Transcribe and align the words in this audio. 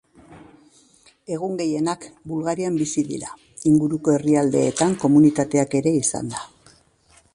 Egun 1.35 1.59
gehienak 1.59 2.07
Bulgarian 2.31 2.79
bizi 2.83 3.03
dira, 3.11 3.35
inguruko 3.73 4.15
herrialdeetan 4.15 4.97
komunitateak 5.05 5.81
ere 5.83 5.95
izanda. 5.99 6.47